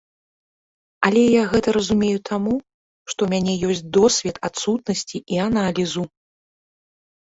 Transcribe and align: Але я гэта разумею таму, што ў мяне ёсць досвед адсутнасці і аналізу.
Але 1.09 1.21
я 1.25 1.43
гэта 1.51 1.69
разумею 1.77 2.19
таму, 2.31 2.55
што 3.09 3.19
ў 3.27 3.35
мяне 3.35 3.53
ёсць 3.69 3.85
досвед 3.99 4.35
адсутнасці 4.49 5.17
і 5.35 5.41
аналізу. 5.49 6.03